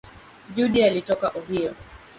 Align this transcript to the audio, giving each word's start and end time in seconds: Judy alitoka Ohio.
Judy 0.55 0.83
alitoka 0.83 1.29
Ohio. 1.35 1.75